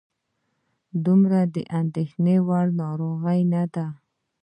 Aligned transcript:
دومره 1.05 1.39
د 1.55 1.55
اندېښنې 1.79 2.37
وړ 2.47 2.65
ناروغي 2.81 3.41
نه 3.53 3.63
ده. 3.73 3.87